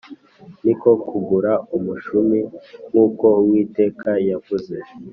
[0.63, 2.39] Ni ko kugura umushumi
[2.89, 4.75] nk uko Uwiteka yavuze